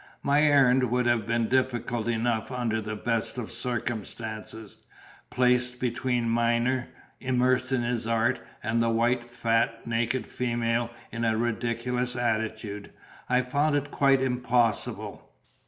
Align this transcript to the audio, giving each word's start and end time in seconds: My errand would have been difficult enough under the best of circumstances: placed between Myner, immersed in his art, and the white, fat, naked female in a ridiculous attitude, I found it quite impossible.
My 0.23 0.41
errand 0.41 0.89
would 0.89 1.05
have 1.05 1.27
been 1.27 1.47
difficult 1.47 2.07
enough 2.07 2.51
under 2.51 2.81
the 2.81 2.95
best 2.95 3.37
of 3.37 3.51
circumstances: 3.51 4.83
placed 5.29 5.79
between 5.79 6.27
Myner, 6.27 6.87
immersed 7.19 7.71
in 7.71 7.83
his 7.83 8.07
art, 8.07 8.39
and 8.63 8.81
the 8.81 8.89
white, 8.89 9.23
fat, 9.31 9.85
naked 9.85 10.25
female 10.25 10.89
in 11.11 11.23
a 11.23 11.37
ridiculous 11.37 12.15
attitude, 12.15 12.91
I 13.29 13.43
found 13.43 13.75
it 13.75 13.91
quite 13.91 14.23
impossible. 14.23 15.29